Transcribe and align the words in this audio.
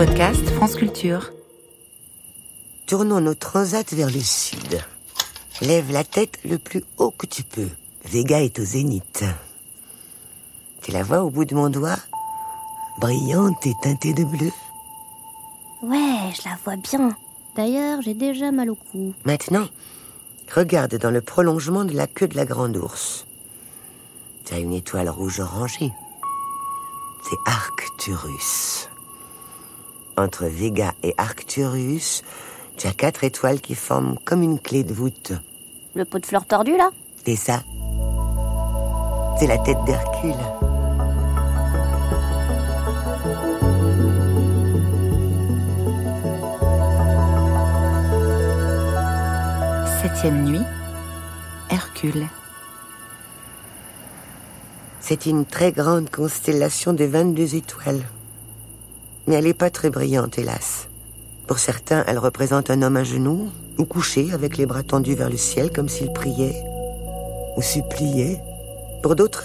podcast 0.00 0.48
France 0.52 0.76
Culture. 0.76 1.30
Tournons 2.86 3.20
nos 3.20 3.34
transats 3.34 3.92
vers 3.92 4.06
le 4.06 4.20
sud. 4.20 4.80
Lève 5.60 5.92
la 5.92 6.04
tête 6.04 6.38
le 6.42 6.56
plus 6.56 6.82
haut 6.96 7.10
que 7.10 7.26
tu 7.26 7.42
peux. 7.42 7.68
Vega 8.06 8.40
est 8.40 8.58
au 8.58 8.64
zénith. 8.64 9.24
Tu 10.80 10.90
la 10.90 11.02
vois 11.02 11.22
au 11.22 11.28
bout 11.28 11.44
de 11.44 11.54
mon 11.54 11.68
doigt? 11.68 11.98
Brillante 12.98 13.66
et 13.66 13.74
teintée 13.82 14.14
de 14.14 14.24
bleu. 14.24 14.50
Ouais, 15.82 16.32
je 16.34 16.48
la 16.48 16.56
vois 16.64 16.76
bien. 16.76 17.14
D'ailleurs, 17.54 18.00
j'ai 18.00 18.14
déjà 18.14 18.50
mal 18.52 18.70
au 18.70 18.76
cou. 18.76 19.12
Maintenant, 19.26 19.68
regarde 20.54 20.96
dans 20.96 21.10
le 21.10 21.20
prolongement 21.20 21.84
de 21.84 21.92
la 21.92 22.06
queue 22.06 22.28
de 22.28 22.36
la 22.36 22.46
grande 22.46 22.78
ours. 22.78 23.26
Tu 24.46 24.54
as 24.54 24.60
une 24.60 24.72
étoile 24.72 25.10
rouge 25.10 25.40
orangée. 25.40 25.92
C'est 27.22 27.52
Arcturus. 27.52 28.89
Entre 30.20 30.44
Vega 30.44 30.92
et 31.02 31.14
Arcturus, 31.16 32.22
tu 32.76 32.86
as 32.86 32.92
quatre 32.92 33.24
étoiles 33.24 33.62
qui 33.62 33.74
forment 33.74 34.18
comme 34.26 34.42
une 34.42 34.58
clé 34.58 34.84
de 34.84 34.92
voûte. 34.92 35.32
Le 35.94 36.04
pot 36.04 36.18
de 36.18 36.26
fleurs 36.26 36.44
tordu, 36.44 36.76
là? 36.76 36.90
C'est 37.24 37.36
ça. 37.36 37.62
C'est 39.38 39.46
la 39.46 39.56
tête 39.56 39.78
d'Hercule. 39.86 40.34
Septième 50.02 50.44
nuit. 50.44 50.66
Hercule. 51.70 52.26
C'est 55.00 55.24
une 55.24 55.46
très 55.46 55.72
grande 55.72 56.10
constellation 56.10 56.92
de 56.92 57.06
22 57.06 57.54
étoiles. 57.54 58.02
Mais 59.30 59.36
elle 59.36 59.44
n'est 59.44 59.54
pas 59.54 59.70
très 59.70 59.90
brillante, 59.90 60.38
hélas. 60.38 60.88
Pour 61.46 61.60
certains, 61.60 62.02
elle 62.08 62.18
représente 62.18 62.68
un 62.68 62.82
homme 62.82 62.96
à 62.96 63.04
genoux, 63.04 63.48
ou 63.78 63.84
couché 63.84 64.32
avec 64.32 64.56
les 64.56 64.66
bras 64.66 64.82
tendus 64.82 65.14
vers 65.14 65.30
le 65.30 65.36
ciel 65.36 65.70
comme 65.70 65.88
s'il 65.88 66.12
priait, 66.12 66.60
ou 67.56 67.62
suppliait. 67.62 68.40
Pour 69.04 69.14
d'autres, 69.14 69.44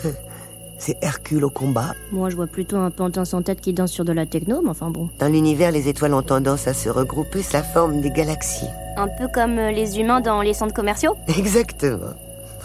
c'est 0.80 0.97
Hercule 1.03 1.45
au 1.45 1.52
combat. 1.52 1.94
Moi, 2.11 2.31
je 2.31 2.36
vois 2.36 2.47
plutôt 2.47 2.78
un 2.78 2.89
pantin 2.89 3.25
sans 3.25 3.44
tête 3.44 3.61
qui 3.61 3.73
danse 3.73 3.91
sur 3.91 4.06
de 4.06 4.11
la 4.11 4.25
techno, 4.25 4.63
mais 4.63 4.69
enfin 4.69 4.89
bon. 4.89 5.08
Dans 5.19 5.31
l'univers, 5.31 5.69
les 5.72 5.88
étoiles 5.88 6.16
ont 6.16 6.23
tendance 6.23 6.67
à 6.67 6.73
se 6.73 6.89
regrouper, 6.89 7.44
ça 7.44 7.61
forme 7.61 8.02
des 8.02 8.09
galaxies. 8.09 8.66
Un 8.97 9.08
peu 9.08 9.28
comme 9.31 9.59
euh, 9.59 9.69
les 9.69 10.00
humains 10.00 10.19
dans 10.19 10.41
les 10.41 10.56
centres 10.56 10.73
commerciaux 10.73 11.16
Exactement. 11.28 12.16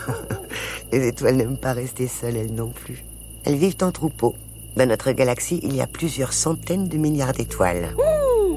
les 0.90 1.08
étoiles 1.08 1.36
n'aiment 1.36 1.58
pas 1.58 1.74
rester 1.74 2.08
seules, 2.08 2.36
elles 2.36 2.54
non 2.54 2.68
plus. 2.68 3.04
Elles 3.44 3.56
vivent 3.56 3.76
en 3.82 3.92
troupeau. 3.92 4.34
Dans 4.76 4.88
notre 4.88 5.12
galaxie, 5.12 5.60
il 5.62 5.74
y 5.74 5.80
a 5.80 5.86
plusieurs 5.86 6.32
centaines 6.32 6.88
de 6.88 6.96
milliards 6.96 7.32
d'étoiles. 7.32 7.94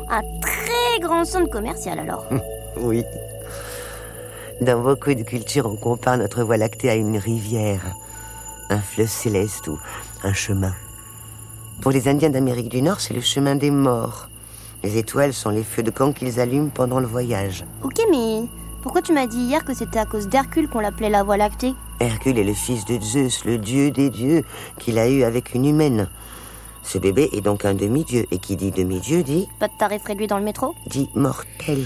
Un 0.09 0.22
très 0.42 1.00
grand 1.02 1.25
centre 1.25 1.50
commercial 1.50 2.00
alors. 2.00 2.25
Oui. 2.78 3.03
Dans 4.61 4.81
beaucoup 4.81 5.14
de 5.14 5.22
cultures, 5.22 5.67
on 5.67 5.75
compare 5.75 6.17
notre 6.17 6.44
Voie 6.44 6.58
lactée 6.58 6.89
à 6.89 6.95
une 6.95 7.17
rivière, 7.17 7.81
un 8.72 8.80
fleuve 8.80 9.09
céleste 9.09 9.67
ou 9.67 9.80
un 10.23 10.34
chemin. 10.34 10.73
Pour 11.81 11.91
les 11.91 12.08
Indiens 12.08 12.31
d'Amérique 12.31 12.69
du 12.69 12.81
Nord, 12.81 13.00
c'est 13.00 13.14
le 13.14 13.22
chemin 13.22 13.56
des 13.56 13.69
morts. 13.69 14.30
Les 14.84 14.97
étoiles 14.97 15.34
sont 15.34 15.50
les 15.52 15.64
feux 15.64 15.84
de 15.84 15.91
camp 15.91 16.14
qu'ils 16.14 16.39
allument 16.39 16.69
pendant 16.69 17.00
le 17.00 17.06
voyage. 17.06 17.64
ok, 17.84 18.02
mais 18.09 18.47
pourquoi 18.81 19.02
tu 19.02 19.14
m'as 19.14 19.28
dit 19.28 19.39
hier 19.39 19.64
que 19.64 19.73
c'était 19.73 20.00
à 20.00 20.06
cause 20.06 20.28
d'Hercule 20.28 20.67
qu'on 20.67 20.80
l'appelait 20.80 21.09
la 21.09 21.23
Voie 21.23 21.38
lactée? 21.38 21.73
Hercule 22.04 22.38
est 22.38 22.44
le 22.44 22.54
fils 22.54 22.86
de 22.86 23.00
Zeus, 23.00 23.46
le 23.46 23.58
dieu 23.58 23.90
des 23.90 24.09
dieux, 24.09 24.44
qu'il 24.78 25.00
a 25.00 25.08
eu 25.08 25.23
avec 25.23 25.54
une 25.54 25.66
humaine. 25.66 26.09
Ce 26.84 26.98
bébé 26.98 27.30
est 27.32 27.42
donc 27.42 27.64
un 27.64 27.73
demi-dieu, 27.73 28.26
et 28.30 28.40
qui 28.40 28.58
dit 28.58 28.72
demi-dieu 28.72 29.23
dit, 29.23 29.48
Pas 29.59 29.70
de 29.70 29.78
tarif 29.80 30.04
réduit 30.04 30.28
dans 30.28 30.38
le 30.38 30.44
métro 30.44 30.76
dit 30.88 31.09
mortel. 31.16 31.86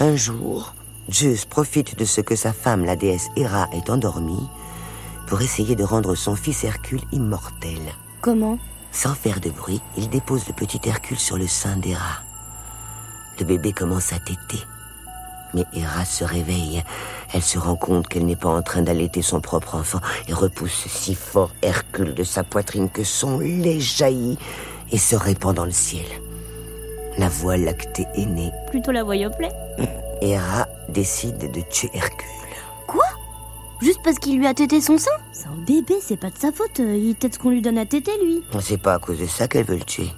Un 0.00 0.16
jour, 0.16 0.74
Zeus 1.12 1.44
profite 1.44 1.96
de 1.96 2.04
ce 2.04 2.20
que 2.20 2.34
sa 2.34 2.52
femme, 2.52 2.84
la 2.84 2.96
déesse 2.96 3.28
Héra, 3.36 3.68
est 3.72 3.90
endormie, 3.90 4.48
pour 5.28 5.40
essayer 5.40 5.76
de 5.76 5.84
rendre 5.84 6.16
son 6.16 6.34
fils 6.34 6.64
Hercule 6.64 7.02
immortel. 7.12 7.78
Comment 8.20 8.58
Sans 8.90 9.14
faire 9.14 9.40
de 9.40 9.50
bruit, 9.50 9.80
il 9.96 10.08
dépose 10.08 10.48
le 10.48 10.52
petit 10.52 10.80
Hercule 10.84 11.18
sur 11.18 11.38
le 11.38 11.46
sein 11.46 11.76
d'Héra. 11.76 12.22
Le 13.38 13.44
bébé 13.44 13.72
commence 13.72 14.12
à 14.12 14.18
téter. 14.18 14.64
Mais 15.56 15.64
Héra 15.72 16.04
se 16.04 16.22
réveille. 16.22 16.84
Elle 17.32 17.42
se 17.42 17.58
rend 17.58 17.76
compte 17.76 18.06
qu'elle 18.08 18.26
n'est 18.26 18.36
pas 18.36 18.50
en 18.50 18.60
train 18.60 18.82
d'allaiter 18.82 19.22
son 19.22 19.40
propre 19.40 19.74
enfant 19.74 20.00
et 20.28 20.34
repousse 20.34 20.84
si 20.86 21.14
fort 21.14 21.50
Hercule 21.62 22.12
de 22.14 22.22
sa 22.24 22.44
poitrine 22.44 22.90
que 22.90 23.02
son 23.04 23.38
lait 23.38 23.80
jaillit 23.80 24.36
et 24.92 24.98
se 24.98 25.16
répand 25.16 25.54
dans 25.56 25.64
le 25.64 25.70
ciel. 25.70 26.04
La 27.16 27.30
voie 27.30 27.56
lactée 27.56 28.04
est 28.14 28.26
née. 28.26 28.52
Plutôt 28.68 28.92
la 28.92 29.02
Voie 29.02 29.16
Yoplait 29.16 29.52
Héra 30.20 30.68
décide 30.90 31.50
de 31.50 31.60
tuer 31.62 31.90
Hercule. 31.94 32.28
Quoi? 32.86 33.04
Juste 33.80 34.00
parce 34.04 34.18
qu'il 34.18 34.36
lui 34.38 34.46
a 34.46 34.52
tété 34.52 34.82
son 34.82 34.98
sein? 34.98 35.10
C'est 35.32 35.46
un 35.46 35.56
bébé, 35.66 35.94
c'est 36.02 36.18
pas 36.20 36.28
de 36.28 36.36
sa 36.38 36.52
faute. 36.52 36.80
euh, 36.80 36.94
Il 36.96 37.14
tète 37.14 37.34
ce 37.34 37.38
qu'on 37.38 37.48
lui 37.50 37.62
donne 37.62 37.78
à 37.78 37.86
téter, 37.86 38.12
lui. 38.22 38.42
C'est 38.60 38.76
pas 38.80 38.94
à 38.94 38.98
cause 38.98 39.18
de 39.18 39.26
ça 39.26 39.48
qu'elle 39.48 39.64
veut 39.64 39.76
le 39.78 39.84
tuer. 39.84 40.10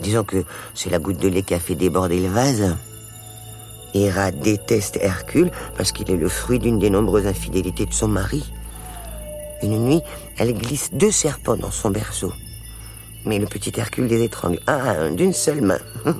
Disons 0.00 0.22
que 0.22 0.44
c'est 0.74 0.90
la 0.90 1.00
goutte 1.00 1.18
de 1.18 1.28
lait 1.28 1.42
qui 1.42 1.54
a 1.54 1.58
fait 1.60 1.74
déborder 1.74 2.20
le 2.20 2.28
vase. 2.28 2.76
Héra 3.94 4.32
déteste 4.32 4.98
Hercule 5.00 5.50
parce 5.76 5.92
qu'il 5.92 6.10
est 6.10 6.16
le 6.16 6.28
fruit 6.28 6.58
d'une 6.58 6.78
des 6.78 6.90
nombreuses 6.90 7.26
infidélités 7.26 7.86
de 7.86 7.94
son 7.94 8.08
mari. 8.08 8.52
Une 9.62 9.78
nuit, 9.84 10.02
elle 10.36 10.52
glisse 10.52 10.90
deux 10.92 11.12
serpents 11.12 11.56
dans 11.56 11.70
son 11.70 11.90
berceau. 11.90 12.32
Mais 13.24 13.38
le 13.38 13.46
petit 13.46 13.72
Hercule 13.76 14.06
les 14.06 14.22
étrangle 14.22 14.60
un 14.66 14.76
à 14.76 14.90
un 15.00 15.10
d'une 15.12 15.32
seule 15.32 15.62
main. 15.62 15.78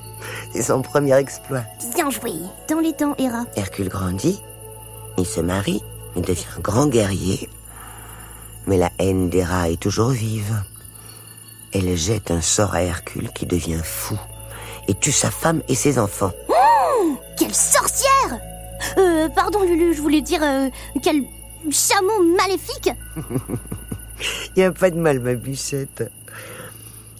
C'est 0.52 0.62
son 0.62 0.82
premier 0.82 1.16
exploit. 1.16 1.64
Bien 1.94 2.08
joué 2.10 2.32
Dans 2.70 2.78
les 2.78 2.92
temps, 2.92 3.14
Hera. 3.18 3.44
Hercule 3.56 3.88
grandit, 3.88 4.40
il 5.18 5.26
se 5.26 5.40
marie, 5.40 5.82
il 6.16 6.22
devient 6.22 6.46
un 6.56 6.60
grand 6.60 6.86
guerrier. 6.86 7.50
Mais 8.66 8.78
la 8.78 8.90
haine 8.98 9.28
d'Héra 9.28 9.68
est 9.68 9.80
toujours 9.80 10.10
vive. 10.10 10.62
Elle 11.72 11.96
jette 11.96 12.30
un 12.30 12.40
sort 12.40 12.74
à 12.74 12.82
Hercule 12.82 13.30
qui 13.34 13.46
devient 13.46 13.82
fou 13.82 14.18
et 14.88 14.94
tue 14.94 15.12
sa 15.12 15.30
femme 15.30 15.62
et 15.68 15.74
ses 15.74 15.98
enfants. 15.98 16.32
Quelle 17.38 17.54
sorcière 17.54 18.38
Euh, 18.98 19.28
pardon 19.28 19.62
Lulu, 19.62 19.94
je 19.94 20.00
voulais 20.02 20.20
dire... 20.20 20.42
euh, 20.42 20.68
quel 21.02 21.22
chameau 21.70 22.22
maléfique 22.36 22.90
Il 24.56 24.60
n'y 24.60 24.64
a 24.64 24.72
pas 24.72 24.90
de 24.90 24.96
mal, 24.96 25.20
ma 25.20 25.34
bichette. 25.34 26.10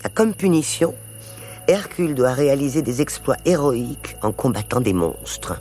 Ah, 0.04 0.08
Comme 0.08 0.34
punition, 0.34 0.94
Hercule 1.66 2.14
doit 2.14 2.32
réaliser 2.32 2.82
des 2.82 3.00
exploits 3.00 3.36
héroïques 3.44 4.16
en 4.22 4.32
combattant 4.32 4.80
des 4.80 4.92
monstres. 4.92 5.60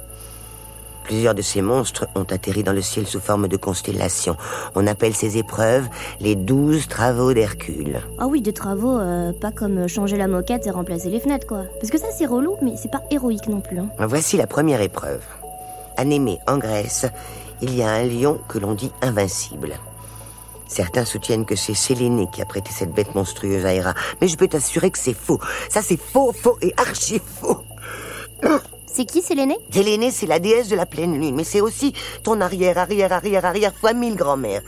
Plusieurs 1.04 1.36
de 1.36 1.42
ces 1.42 1.62
monstres 1.62 2.08
ont 2.16 2.24
atterri 2.24 2.64
dans 2.64 2.72
le 2.72 2.82
ciel 2.82 3.06
sous 3.08 3.20
forme 3.20 3.48
de 3.48 3.58
constellations. 3.58 4.38
On 4.76 4.88
appelle 4.88 5.14
ces 5.14 5.38
épreuves 5.38 5.88
les 6.20 6.36
douze 6.36 6.88
travaux 6.88 7.34
d'Hercule. 7.34 8.02
Ah 8.20 8.28
oui, 8.28 8.42
des 8.42 8.54
travaux, 8.54 8.98
euh, 8.98 9.34
pas 9.34 9.52
comme 9.52 9.88
changer 9.88 10.18
la 10.18 10.28
moquette 10.28 10.66
et 10.66 10.72
remplacer 10.72 11.10
les 11.10 11.20
fenêtres, 11.20 11.48
quoi. 11.48 11.64
Parce 11.80 11.92
que 11.92 11.98
ça, 11.98 12.08
c'est 12.18 12.26
relou, 12.26 12.56
mais 12.62 12.76
c'est 12.82 12.92
pas 12.92 13.04
héroïque 13.12 13.48
non 13.48 13.60
plus. 13.60 13.80
Hein. 13.80 13.90
Voici 14.00 14.38
la 14.38 14.48
première 14.48 14.82
épreuve. 14.82 15.22
À 15.98 16.06
Némée, 16.06 16.40
en 16.48 16.58
Grèce, 16.58 17.06
il 17.62 17.76
y 17.76 17.84
a 17.84 17.90
un 17.90 18.04
lion 18.04 18.40
que 18.48 18.58
l'on 18.58 18.74
dit 18.74 18.92
invincible. 19.02 19.76
Certains 20.68 21.06
soutiennent 21.06 21.46
que 21.46 21.56
c'est 21.56 21.76
Séléné 21.76 22.28
qui 22.34 22.42
a 22.42 22.46
prêté 22.46 22.72
cette 22.72 22.94
bête 22.94 23.14
monstrueuse 23.14 23.66
à 23.66 23.74
Héra, 23.74 23.94
mais 24.22 24.28
je 24.28 24.38
peux 24.38 24.48
t'assurer 24.48 24.90
que 24.90 24.98
c'est 24.98 25.14
faux. 25.14 25.40
Ça, 25.70 25.82
c'est 25.82 26.00
faux, 26.00 26.34
faux 26.34 26.58
et 26.62 26.74
archi 26.78 27.22
faux. 27.24 27.60
C'est 28.94 29.06
qui, 29.06 29.24
c'est 29.24 29.34
l'aîné? 29.34 29.58
Séléné, 29.72 30.12
c'est 30.12 30.28
la 30.28 30.38
déesse 30.38 30.68
de 30.68 30.76
la 30.76 30.86
pleine 30.86 31.20
lune, 31.20 31.34
mais 31.34 31.44
c'est 31.44 31.62
aussi 31.62 31.94
ton 32.22 32.40
arrière, 32.42 32.78
arrière, 32.78 33.12
arrière, 33.12 33.44
arrière 33.44 33.74
fois 33.74 33.94
mille 33.94 34.16
grand-mère. 34.16 34.62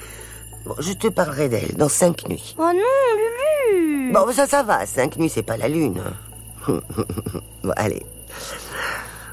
Bon, 0.65 0.73
je 0.79 0.93
te 0.93 1.07
parlerai 1.07 1.47
d'elle 1.47 1.75
dans 1.75 1.89
cinq 1.89 2.27
nuits. 2.27 2.55
Oh 2.57 2.63
non, 2.63 3.71
Lulu 3.71 4.11
Bon, 4.11 4.25
ça, 4.33 4.47
ça 4.47 4.63
va. 4.63 4.87
Cinq 4.87 5.17
nuits, 5.17 5.29
c'est 5.29 5.43
pas 5.43 5.57
la 5.57 5.67
lune. 5.67 6.01
bon, 6.67 7.71
allez. 7.75 8.03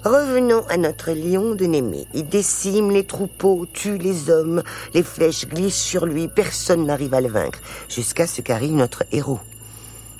Revenons 0.04 0.62
à 0.68 0.76
notre 0.76 1.12
lion 1.12 1.54
de 1.54 1.64
Némée. 1.64 2.06
Il 2.12 2.28
décime 2.28 2.90
les 2.90 3.04
troupeaux, 3.04 3.64
tue 3.72 3.96
les 3.96 4.28
hommes, 4.28 4.62
les 4.92 5.02
flèches 5.02 5.46
glissent 5.46 5.82
sur 5.82 6.04
lui, 6.04 6.28
personne 6.28 6.84
n'arrive 6.84 7.14
à 7.14 7.22
le 7.22 7.28
vaincre, 7.28 7.60
jusqu'à 7.88 8.26
ce 8.26 8.42
qu'arrive 8.42 8.74
notre 8.74 9.04
héros. 9.10 9.40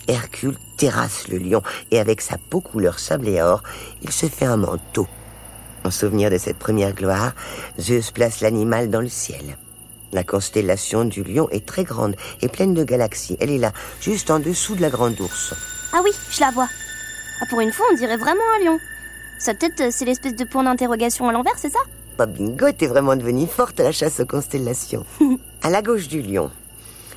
Hercule 0.09 0.57
terrasse 0.77 1.29
le 1.29 1.39
lion, 1.39 1.63
et 1.91 2.01
avec 2.01 2.21
sa 2.21 2.37
peau 2.39 2.61
couleur 2.61 2.99
sable 2.99 3.29
et 3.29 3.41
or, 3.41 3.63
il 4.03 4.11
se 4.11 4.27
fait 4.27 4.47
un 4.47 4.57
manteau. 4.57 5.07
En 5.85 5.91
souvenir 5.91 6.31
de 6.31 6.39
cette 6.39 6.59
première 6.59 6.95
gloire, 6.95 7.33
Zeus 7.81 8.11
place 8.11 8.41
l'animal 8.41 8.91
dans 8.91 9.01
le 9.01 9.09
ciel. 9.09 9.57
La 10.13 10.25
constellation 10.25 11.05
du 11.05 11.25
lion 11.25 11.49
est 11.51 11.67
très 11.67 11.85
grande 11.85 12.17
et 12.43 12.49
pleine 12.49 12.75
de 12.75 12.85
galaxies. 12.85 13.37
Elle 13.41 13.51
est 13.51 13.59
là, 13.59 13.73
juste 14.01 14.31
en 14.31 14.39
dessous 14.39 14.75
de 14.75 14.83
la 14.83 14.91
grande 14.91 15.19
ours. 15.21 15.55
Ah 15.93 16.01
oui, 16.05 16.11
je 16.31 16.41
la 16.41 16.51
vois. 16.51 16.69
Ah, 17.41 17.47
pour 17.49 17.61
une 17.61 17.73
fois, 17.73 17.87
on 17.91 17.97
dirait 17.97 18.19
vraiment 18.19 18.43
un 18.57 18.65
lion. 18.65 18.79
Sa 19.39 19.55
tête, 19.55 19.81
euh, 19.81 19.89
c'est 19.91 20.05
l'espèce 20.05 20.37
de 20.37 20.45
point 20.45 20.63
d'interrogation 20.63 21.29
à 21.29 21.33
l'envers, 21.33 21.59
c'est 21.59 21.73
ça? 21.73 21.81
Bah 22.17 22.27
bingo, 22.27 22.71
t'es 22.71 22.87
vraiment 22.87 23.17
devenue 23.17 23.47
forte 23.47 23.81
à 23.81 23.85
la 23.85 23.93
chasse 23.93 24.21
aux 24.21 24.27
constellations. 24.27 25.05
à 25.63 25.71
la 25.71 25.83
gauche 25.83 26.07
du 26.09 26.23
lion, 26.23 26.51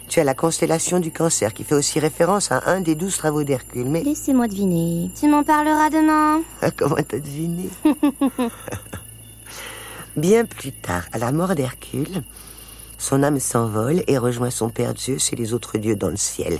tu 0.07 0.19
as 0.19 0.23
la 0.23 0.33
constellation 0.33 0.99
du 0.99 1.11
cancer 1.11 1.53
qui 1.53 1.63
fait 1.63 1.75
aussi 1.75 1.99
référence 1.99 2.51
à 2.51 2.63
un 2.67 2.81
des 2.81 2.95
douze 2.95 3.17
travaux 3.17 3.43
d'Hercule. 3.43 3.87
Mais 3.89 4.03
Laissez-moi 4.03 4.47
deviner. 4.47 5.09
Tu 5.19 5.27
m'en 5.27 5.43
parleras 5.43 5.89
demain. 5.89 6.41
comment 6.77 6.95
t'as 7.07 7.19
deviné? 7.19 7.69
Bien 10.17 10.45
plus 10.45 10.71
tard, 10.71 11.03
à 11.11 11.17
la 11.17 11.31
mort 11.31 11.55
d'Hercule, 11.55 12.23
son 12.97 13.24
âme 13.24 13.39
s'envole 13.39 14.03
et 14.07 14.18
rejoint 14.18 14.50
son 14.50 14.69
père 14.69 14.94
Zeus 14.97 15.31
et 15.33 15.36
les 15.36 15.53
autres 15.53 15.77
dieux 15.77 15.95
dans 15.95 16.09
le 16.09 16.18
ciel. 16.18 16.59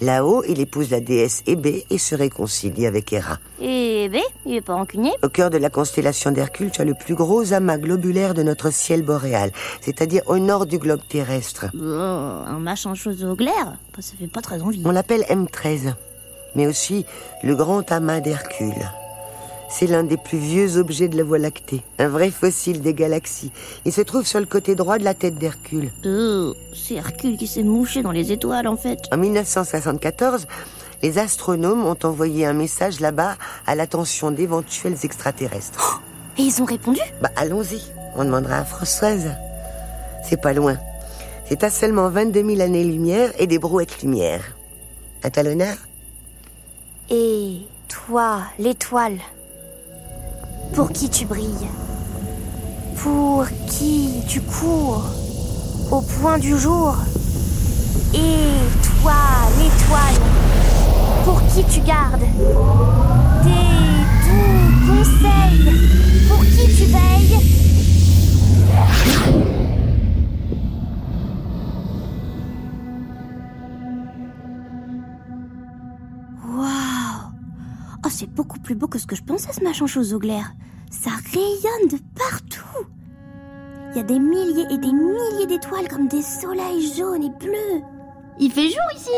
Là-haut, 0.00 0.42
il 0.48 0.60
épouse 0.60 0.90
la 0.90 1.00
déesse 1.00 1.42
Hébé 1.46 1.86
et 1.90 1.98
se 1.98 2.14
réconcilie 2.14 2.86
avec 2.86 3.12
Héra. 3.12 3.38
Et 3.60 4.08
B, 4.08 4.16
il 4.44 4.56
est 4.56 4.60
pas 4.60 4.74
rancunier 4.74 5.12
Au 5.22 5.28
cœur 5.28 5.50
de 5.50 5.58
la 5.58 5.70
constellation 5.70 6.30
d'Hercule, 6.30 6.70
tu 6.70 6.80
as 6.80 6.84
le 6.84 6.94
plus 6.94 7.14
gros 7.14 7.52
amas 7.52 7.78
globulaire 7.78 8.34
de 8.34 8.42
notre 8.42 8.70
ciel 8.70 9.02
boréal, 9.02 9.50
c'est-à-dire 9.80 10.22
au 10.26 10.38
nord 10.38 10.66
du 10.66 10.78
globe 10.78 11.00
terrestre. 11.08 11.66
Oh, 11.74 11.78
un 11.78 12.58
machin 12.58 12.94
chose 12.94 13.24
au 13.24 13.34
glaire 13.34 13.76
Ça 13.98 14.14
fait 14.18 14.26
pas 14.26 14.42
très 14.42 14.60
envie. 14.62 14.82
On 14.84 14.90
l'appelle 14.90 15.22
M13, 15.22 15.94
mais 16.54 16.66
aussi 16.66 17.06
le 17.42 17.54
grand 17.54 17.90
amas 17.92 18.20
d'Hercule. 18.20 18.74
C'est 19.68 19.86
l'un 19.86 20.04
des 20.04 20.16
plus 20.16 20.38
vieux 20.38 20.76
objets 20.76 21.08
de 21.08 21.16
la 21.16 21.24
Voie 21.24 21.38
lactée, 21.38 21.82
un 21.98 22.08
vrai 22.08 22.30
fossile 22.30 22.80
des 22.80 22.94
galaxies. 22.94 23.50
Il 23.84 23.92
se 23.92 24.00
trouve 24.00 24.26
sur 24.26 24.40
le 24.40 24.46
côté 24.46 24.74
droit 24.74 24.98
de 24.98 25.04
la 25.04 25.14
tête 25.14 25.36
d'Hercule. 25.36 25.90
Oh, 26.04 26.54
c'est 26.74 26.94
Hercule 26.94 27.36
qui 27.36 27.46
s'est 27.46 27.62
mouché 27.62 28.02
dans 28.02 28.12
les 28.12 28.32
étoiles 28.32 28.68
en 28.68 28.76
fait. 28.76 29.00
En 29.12 29.16
1974, 29.16 30.46
les 31.02 31.18
astronomes 31.18 31.84
ont 31.84 31.98
envoyé 32.04 32.46
un 32.46 32.52
message 32.52 33.00
là-bas 33.00 33.36
à 33.66 33.74
l'attention 33.74 34.30
d'éventuels 34.30 34.96
extraterrestres. 35.02 36.00
Et 36.38 36.42
ils 36.42 36.62
ont 36.62 36.66
répondu? 36.66 37.00
Bah 37.20 37.30
allons-y, 37.36 37.82
on 38.14 38.24
demandera 38.24 38.58
à 38.58 38.64
Françoise. 38.64 39.30
C'est 40.28 40.40
pas 40.40 40.52
loin. 40.52 40.76
C'est 41.48 41.64
à 41.64 41.70
seulement 41.70 42.08
22 42.10 42.44
000 42.44 42.60
années-lumière 42.60 43.30
et 43.38 43.46
des 43.46 43.58
brouettes-lumière. 43.58 44.42
À 45.22 45.30
ta 45.30 45.42
l'honneur 45.42 45.76
Et 47.08 47.58
toi, 47.88 48.42
l'étoile, 48.58 49.18
pour 50.74 50.92
qui 50.92 51.08
tu 51.08 51.24
brilles 51.24 51.68
Pour 52.96 53.46
qui 53.66 54.22
tu 54.28 54.40
cours 54.40 55.04
Au 55.90 56.00
point 56.00 56.38
du 56.38 56.58
jour 56.58 56.96
Et 58.14 58.18
toi, 59.02 59.14
l'étoile, 59.58 60.20
pour 61.24 61.40
qui 61.46 61.64
tu 61.64 61.80
gardes 61.80 62.26
Tes 63.42 63.50
doux 64.26 64.70
conseils, 64.86 65.72
pour 66.28 66.40
qui 66.44 66.66
tu 66.76 66.84
veilles 66.84 67.36
c'est 78.16 78.32
beaucoup 78.32 78.58
plus 78.58 78.74
beau 78.74 78.86
que 78.86 78.98
ce 78.98 79.06
que 79.06 79.14
je 79.14 79.22
pensais, 79.22 79.52
ce 79.52 79.62
machin 79.62 79.86
chose 79.86 80.14
au 80.14 80.18
glaire. 80.18 80.54
Ça 80.90 81.10
rayonne 81.32 81.88
de 81.90 81.98
partout. 82.18 82.86
Il 83.90 83.98
y 83.98 84.00
a 84.00 84.04
des 84.04 84.18
milliers 84.18 84.64
et 84.70 84.78
des 84.78 84.92
milliers 84.92 85.46
d'étoiles 85.46 85.88
comme 85.88 86.08
des 86.08 86.22
soleils 86.22 86.94
jaunes 86.96 87.24
et 87.24 87.44
bleus. 87.44 87.82
Il 88.40 88.50
fait 88.50 88.70
jour 88.70 88.88
ici 88.94 89.10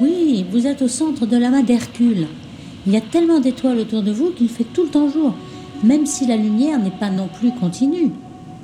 Oui, 0.00 0.46
vous 0.50 0.66
êtes 0.66 0.80
au 0.80 0.88
centre 0.88 1.26
de 1.26 1.36
l'amas 1.36 1.62
d'Hercule. 1.62 2.26
Il 2.86 2.92
y 2.92 2.96
a 2.96 3.02
tellement 3.02 3.38
d'étoiles 3.38 3.80
autour 3.80 4.02
de 4.02 4.12
vous 4.12 4.30
qu'il 4.30 4.48
fait 4.48 4.64
tout 4.64 4.84
le 4.84 4.88
temps 4.88 5.10
jour, 5.10 5.34
même 5.84 6.06
si 6.06 6.26
la 6.26 6.36
lumière 6.36 6.78
n'est 6.78 6.90
pas 6.90 7.10
non 7.10 7.28
plus 7.28 7.52
continue, 7.52 8.12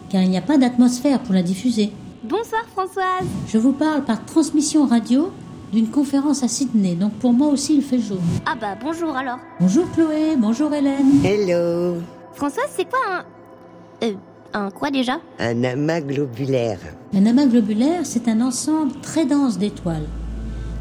car 0.09 0.23
il 0.23 0.31
n'y 0.31 0.39
a 0.39 0.43
pas 0.43 0.57
d'atmosphère 0.57 1.21
pour 1.21 1.35
la 1.35 1.43
diffuser. 1.43 1.93
Bonsoir 2.25 2.65
Françoise. 2.73 3.27
Je 3.49 3.59
vous 3.59 3.73
parle 3.73 4.05
par 4.05 4.25
transmission 4.25 4.87
radio 4.87 5.31
d'une 5.73 5.89
conférence 5.89 6.43
à 6.43 6.49
Sydney, 6.49 6.95
donc 6.95 7.13
pour 7.15 7.33
moi 7.33 7.49
aussi 7.49 7.77
il 7.77 7.83
fait 7.83 7.99
jour. 7.99 8.19
Ah 8.47 8.55
bah 8.61 8.77
bonjour 8.83 9.17
alors. 9.17 9.39
Bonjour 9.61 9.91
Chloé, 9.93 10.37
bonjour 10.37 10.73
Hélène. 10.73 11.25
Hello 11.25 11.97
Françoise, 12.35 12.69
c'est 12.75 12.89
quoi 12.89 12.99
un... 13.11 14.07
Euh, 14.07 14.15
un 14.55 14.71
quoi 14.71 14.91
déjà? 14.91 15.21
Un 15.39 15.65
amas 15.65 16.01
globulaire. 16.01 16.79
Un 17.15 17.27
amas 17.27 17.47
globulaire, 17.47 18.01
c'est 18.05 18.29
un 18.29 18.41
ensemble 18.41 18.93
très 19.03 19.27
dense 19.27 19.59
d'étoiles. 19.59 20.07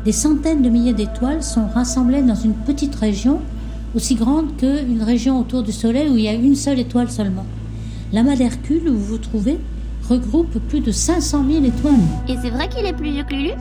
Des 0.06 0.12
centaines 0.14 0.62
de 0.62 0.70
milliers 0.70 0.94
d'étoiles 0.94 1.44
sont 1.44 1.68
rassemblées 1.68 2.22
dans 2.22 2.36
une 2.36 2.54
petite 2.54 2.96
région, 2.96 3.42
aussi 3.96 4.16
grande 4.16 4.56
qu'une 4.56 5.04
région 5.04 5.40
autour 5.40 5.64
du 5.64 5.74
Soleil 5.74 6.10
où 6.10 6.18
il 6.18 6.24
y 6.24 6.30
a 6.30 6.34
une 6.34 6.56
seule 6.56 6.80
étoile 6.80 7.10
seulement. 7.10 7.46
L'amas 8.14 8.38
d'Hercule, 8.38 8.88
où 8.88 8.94
vous 8.94 9.06
vous 9.06 9.18
trouvez, 9.18 9.60
regroupe 10.10 10.60
plus 10.68 10.80
de 10.80 10.92
500 10.92 11.46
000 11.50 11.66
étoiles. 11.66 11.94
Et 12.28 12.36
c'est 12.42 12.50
vrai 12.50 12.70
qu'il 12.70 12.86
est 12.86 12.94
plus 12.94 13.12
vieux 13.12 13.24
que 13.24 13.34
Lulu 13.34 13.52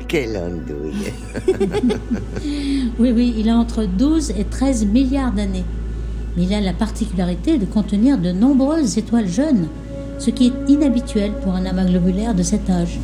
Quelle 0.08 0.36
andouille 0.36 1.12
Oui, 2.98 3.12
oui, 3.14 3.34
il 3.36 3.48
a 3.48 3.56
entre 3.56 3.84
12 3.84 4.30
et 4.38 4.44
13 4.44 4.86
milliards 4.86 5.32
d'années. 5.32 5.64
Mais 6.36 6.44
il 6.44 6.54
a 6.54 6.60
la 6.60 6.72
particularité 6.72 7.58
de 7.58 7.66
contenir 7.66 8.18
de 8.18 8.30
nombreuses 8.30 8.98
étoiles 8.98 9.28
jeunes, 9.28 9.68
ce 10.18 10.30
qui 10.30 10.46
est 10.46 10.70
inhabituel 10.70 11.32
pour 11.42 11.54
un 11.54 11.64
amas 11.66 11.84
globulaire 11.84 12.34
de 12.34 12.42
cet 12.42 12.70
âge. 12.70 12.98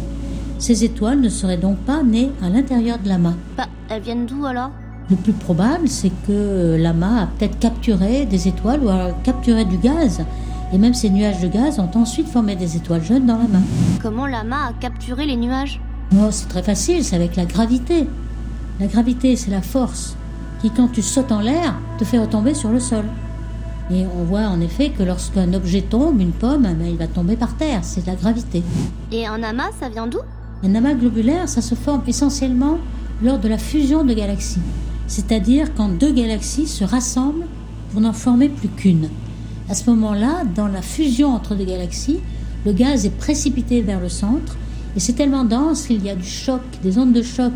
Ces 0.58 0.84
étoiles 0.84 1.20
ne 1.20 1.28
seraient 1.28 1.56
donc 1.56 1.78
pas 1.78 2.02
nées 2.02 2.30
à 2.42 2.48
l'intérieur 2.48 2.98
de 2.98 3.08
l'amas. 3.08 3.34
Bah, 3.56 3.66
elles 3.90 4.02
viennent 4.02 4.26
d'où 4.26 4.46
alors? 4.46 4.70
Le 5.10 5.16
plus 5.16 5.32
probable, 5.32 5.88
c'est 5.88 6.12
que 6.26 6.76
l'amas 6.80 7.24
a 7.24 7.26
peut-être 7.26 7.58
capturé 7.58 8.24
des 8.24 8.48
étoiles 8.48 8.80
ou 8.82 8.88
alors 8.88 9.20
capturé 9.22 9.64
du 9.64 9.76
gaz. 9.76 10.22
Et 10.74 10.78
même 10.78 10.92
ces 10.92 11.08
nuages 11.08 11.40
de 11.40 11.46
gaz 11.46 11.78
ont 11.78 11.90
ensuite 11.94 12.26
formé 12.26 12.56
des 12.56 12.76
étoiles 12.76 13.04
jeunes 13.04 13.26
dans 13.26 13.38
l'amas. 13.38 13.62
Comment 14.02 14.26
l'amas 14.26 14.70
a 14.70 14.72
capturé 14.72 15.24
les 15.24 15.36
nuages? 15.36 15.80
Oh, 16.16 16.26
c'est 16.32 16.48
très 16.48 16.64
facile, 16.64 17.04
c'est 17.04 17.14
avec 17.14 17.36
la 17.36 17.44
gravité. 17.44 18.08
La 18.80 18.88
gravité, 18.88 19.36
c'est 19.36 19.52
la 19.52 19.62
force 19.62 20.16
qui, 20.60 20.70
quand 20.70 20.88
tu 20.88 21.00
sautes 21.00 21.30
en 21.30 21.38
l'air, 21.38 21.76
te 22.00 22.04
fait 22.04 22.18
retomber 22.18 22.54
sur 22.54 22.70
le 22.70 22.80
sol. 22.80 23.04
Et 23.92 24.04
on 24.18 24.24
voit 24.24 24.48
en 24.48 24.60
effet 24.60 24.90
que 24.90 25.04
lorsqu'un 25.04 25.54
objet 25.54 25.82
tombe, 25.82 26.20
une 26.20 26.32
pomme, 26.32 26.66
eh 26.68 26.74
ben, 26.74 26.88
il 26.88 26.96
va 26.96 27.06
tomber 27.06 27.36
par 27.36 27.54
terre. 27.56 27.80
C'est 27.82 28.04
la 28.08 28.16
gravité. 28.16 28.64
Et 29.12 29.28
un 29.28 29.44
amas, 29.44 29.70
ça 29.78 29.88
vient 29.88 30.08
d'où? 30.08 30.18
Un 30.64 30.74
amas 30.74 30.94
globulaire, 30.94 31.48
ça 31.48 31.62
se 31.62 31.76
forme 31.76 32.02
essentiellement 32.08 32.78
lors 33.22 33.38
de 33.38 33.46
la 33.46 33.58
fusion 33.58 34.02
de 34.02 34.12
galaxies. 34.12 34.62
C'est-à-dire 35.06 35.72
quand 35.76 35.88
deux 35.88 36.12
galaxies 36.12 36.66
se 36.66 36.82
rassemblent 36.82 37.46
pour 37.92 38.00
n'en 38.00 38.12
former 38.12 38.48
plus 38.48 38.68
qu'une. 38.68 39.08
À 39.68 39.74
ce 39.74 39.88
moment-là, 39.90 40.44
dans 40.54 40.68
la 40.68 40.82
fusion 40.82 41.28
entre 41.28 41.54
deux 41.54 41.64
galaxies, 41.64 42.20
le 42.66 42.72
gaz 42.72 43.06
est 43.06 43.16
précipité 43.16 43.80
vers 43.80 44.00
le 44.00 44.08
centre 44.08 44.56
et 44.96 45.00
c'est 45.00 45.14
tellement 45.14 45.44
dense 45.44 45.86
qu'il 45.86 46.04
y 46.04 46.10
a 46.10 46.14
du 46.14 46.28
choc, 46.28 46.60
des 46.82 46.98
ondes 46.98 47.12
de 47.12 47.22
choc 47.22 47.52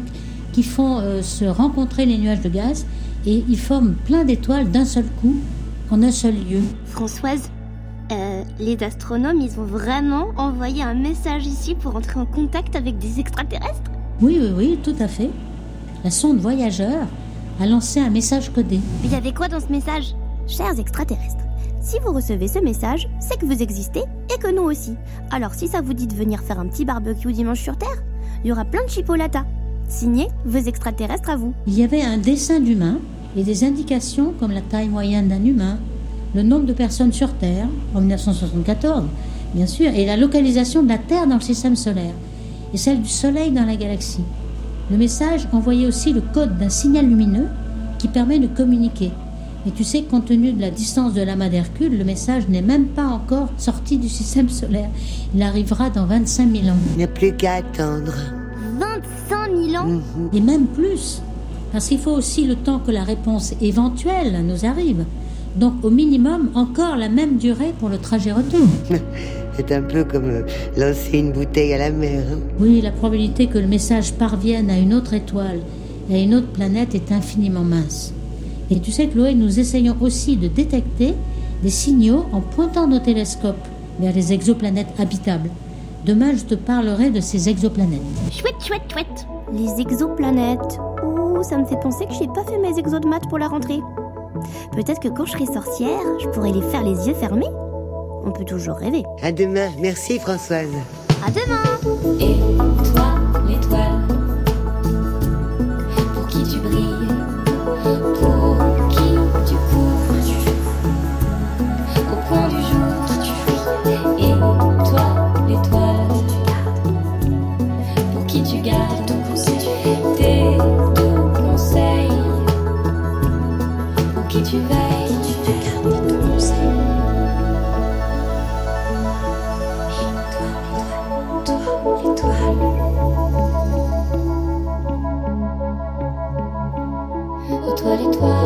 qui 0.53 0.63
font 0.63 0.99
euh, 0.99 1.23
se 1.23 1.45
rencontrer 1.45 2.07
les 2.07 2.19
nuages 2.19 2.41
de 2.41 2.49
gaz 2.49 2.87
et 3.27 3.45
ils 3.49 3.59
forment 3.59 3.95
plein 4.07 4.25
d'étoiles 4.25 4.71
d'un 4.71 4.85
seul 4.85 5.05
coup, 5.21 5.37
en 5.91 6.03
un 6.03 6.11
seul 6.11 6.35
lieu. 6.35 6.61
Françoise, 6.87 7.51
euh, 8.11 8.43
les 8.59 8.83
astronomes, 8.83 9.41
ils 9.41 9.61
ont 9.61 9.65
vraiment 9.65 10.29
envoyé 10.37 10.83
un 10.83 10.95
message 10.95 11.47
ici 11.47 11.75
pour 11.75 11.95
entrer 11.95 12.19
en 12.19 12.27
contact 12.27 12.75
avec 12.75 12.99
des 12.99 13.21
extraterrestres? 13.21 13.91
Oui, 14.23 14.39
oui, 14.41 14.53
oui, 14.57 14.79
tout 14.83 14.97
à 14.99 15.09
fait. 15.09 15.31
La 16.05 16.11
sonde 16.11 16.39
voyageur 16.39 17.07
a 17.61 17.67
lancé 17.67 18.01
un 18.01 18.11
message 18.11 18.51
codé. 18.53 18.81
Il 19.05 19.13
y 19.13 19.15
avait 19.15 19.33
quoi 19.33 19.49
dans 19.49 19.61
ce 19.61 19.71
message? 19.71 20.15
Chers 20.47 20.79
extraterrestres, 20.79 21.45
si 21.81 21.99
vous 22.05 22.13
recevez 22.13 22.49
ce 22.49 22.59
message, 22.59 23.09
c'est 23.21 23.39
que 23.39 23.47
vous 23.47 23.63
existez 23.63 24.03
et 24.35 24.39
que 24.39 24.55
nous 24.55 24.63
aussi. 24.63 24.95
Alors 25.31 25.55
si 25.55 25.69
ça 25.69 25.81
vous 25.81 25.95
dit 25.95 26.07
de 26.07 26.15
venir 26.15 26.41
faire 26.41 26.59
un 26.61 26.67
petit 26.67 26.85
barbecue 26.85 27.33
dimanche 27.33 27.63
sur 27.63 27.77
Terre, 27.77 28.03
il 28.45 28.49
y 28.49 28.53
aura 28.53 28.65
plein 28.65 28.85
de 28.85 28.91
chipolatas. 28.91 29.45
Signé 29.89 30.29
vos 30.45 30.59
extraterrestres 30.59 31.31
à 31.31 31.37
vous. 31.37 31.55
Il 31.67 31.79
y 31.79 31.83
avait 31.83 32.03
un 32.03 32.19
dessin 32.19 32.61
d'humain 32.61 32.99
et 33.37 33.43
des 33.43 33.65
indications 33.65 34.35
comme 34.39 34.53
la 34.53 34.61
taille 34.61 34.89
moyenne 34.89 35.29
d'un 35.29 35.45
humain, 35.45 35.79
le 36.35 36.43
nombre 36.43 36.67
de 36.67 36.73
personnes 36.73 37.13
sur 37.13 37.33
Terre 37.35 37.67
en 37.95 38.01
1974, 38.01 39.05
bien 39.55 39.67
sûr, 39.67 39.89
et 39.89 40.05
la 40.05 40.17
localisation 40.17 40.83
de 40.83 40.89
la 40.89 40.99
Terre 40.99 41.27
dans 41.27 41.37
le 41.37 41.41
système 41.41 41.77
solaire 41.77 42.15
et 42.73 42.77
celle 42.77 43.01
du 43.01 43.09
Soleil 43.09 43.51
dans 43.51 43.65
la 43.65 43.77
galaxie. 43.77 44.25
Le 44.91 44.97
message 44.97 45.49
envoyait 45.53 45.87
aussi 45.87 46.13
le 46.13 46.21
code 46.21 46.59
d'un 46.59 46.69
signal 46.69 47.07
lumineux 47.07 47.47
qui 47.99 48.09
permet 48.09 48.39
de 48.39 48.47
communiquer. 48.47 49.11
Et 49.69 49.71
tu 49.71 49.85
sais, 49.85 50.03
compte 50.11 50.25
tenu 50.25 50.53
de 50.53 50.61
la 50.63 50.71
distance 50.71 51.13
de 51.13 51.21
l'amas 51.21 51.51
d'Hercule, 51.51 51.99
le 51.99 52.05
message 52.05 52.49
n'est 52.49 52.63
même 52.63 52.87
pas 52.87 53.05
encore 53.05 53.51
sorti 53.59 53.99
du 53.99 54.09
système 54.09 54.49
solaire. 54.49 54.89
Il 55.35 55.43
arrivera 55.43 55.91
dans 55.91 56.07
25 56.07 56.51
000 56.51 56.69
ans. 56.69 56.77
Il 56.95 56.99
n'y 56.99 57.05
a 57.05 57.09
plus 57.09 57.35
qu'à 57.37 57.57
attendre. 57.57 58.15
25 58.81 59.51
000 59.71 59.77
ans 59.83 59.87
Mhm. 59.87 60.31
Et 60.33 60.41
même 60.41 60.67
plus. 60.69 61.21
Parce 61.71 61.89
qu'il 61.89 61.99
faut 61.99 62.13
aussi 62.13 62.47
le 62.47 62.55
temps 62.57 62.79
que 62.79 62.91
la 62.91 63.05
réponse 63.05 63.53
éventuelle 63.61 64.43
nous 64.43 64.65
arrive. 64.65 65.05
Donc 65.57 65.75
au 65.85 65.91
minimum, 65.91 66.49
encore 66.55 66.97
la 66.97 67.11
même 67.11 67.37
durée 67.37 67.75
pour 67.79 67.91
le 67.91 67.99
trajet 67.99 68.33
retour. 68.33 68.67
C'est 69.57 69.71
un 69.73 69.83
peu 69.83 70.05
comme 70.05 70.31
euh, 70.31 70.43
lancer 70.79 71.19
une 71.19 71.33
bouteille 71.33 71.75
à 71.75 71.79
la 71.79 71.91
mer. 71.91 72.23
hein. 72.33 72.39
Oui, 72.59 72.81
la 72.81 72.93
probabilité 72.93 73.49
que 73.49 73.59
le 73.59 73.67
message 73.67 74.13
parvienne 74.15 74.71
à 74.71 74.79
une 74.79 74.95
autre 74.95 75.13
étoile 75.13 75.61
et 76.09 76.15
à 76.15 76.19
une 76.19 76.35
autre 76.35 76.47
planète 76.53 76.95
est 76.95 77.13
infiniment 77.13 77.65
mince. 77.65 78.15
Et 78.71 78.81
tu 78.81 78.93
sais, 78.93 79.09
Chloé, 79.09 79.35
nous 79.35 79.59
essayons 79.59 79.97
aussi 80.01 80.37
de 80.37 80.49
détecter 80.49 81.15
des 81.63 81.71
signaux 81.71 82.27
en 82.33 82.41
pointant 82.41 82.87
nos 82.87 82.99
télescopes 82.99 83.67
vers 83.99 84.15
les 84.15 84.33
exoplanètes 84.33 84.95
habitables. 84.99 85.51
Demain, 86.05 86.35
je 86.35 86.45
te 86.45 86.55
parlerai 86.55 87.11
de 87.11 87.21
ces 87.21 87.49
exoplanètes. 87.49 88.01
Chouette, 88.31 88.55
chouette, 88.65 88.83
chouette. 88.93 89.27
Les 89.53 89.81
exoplanètes. 89.81 90.79
Oh, 91.05 91.43
ça 91.43 91.57
me 91.59 91.65
fait 91.65 91.81
penser 91.81 92.05
que 92.07 92.13
j'ai 92.13 92.27
pas 92.27 92.45
fait 92.45 92.59
mes 92.59 92.79
exos 92.79 93.01
de 93.01 93.09
maths 93.09 93.29
pour 93.29 93.39
la 93.39 93.49
rentrée. 93.49 93.81
Peut-être 94.73 95.01
que 95.01 95.09
quand 95.09 95.25
je 95.25 95.33
serai 95.33 95.47
sorcière, 95.47 96.01
je 96.21 96.29
pourrai 96.29 96.53
les 96.53 96.63
faire 96.63 96.83
les 96.85 97.09
yeux 97.09 97.15
fermés. 97.15 97.49
On 98.25 98.31
peut 98.31 98.45
toujours 98.45 98.77
rêver. 98.77 99.03
À 99.23 99.33
demain. 99.33 99.69
Merci, 99.81 100.19
Françoise. 100.19 100.69
À 101.27 101.31
demain 101.31 102.17
Et 102.21 102.37
toi, 102.93 103.15
l'étoile, 103.49 104.18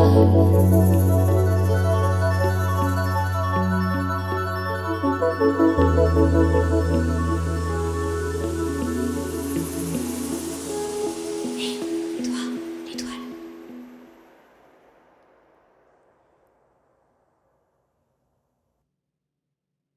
Thank 0.03 0.33
you. 5.97 6.02